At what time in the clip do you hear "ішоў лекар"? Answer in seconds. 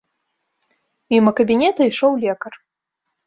1.91-2.53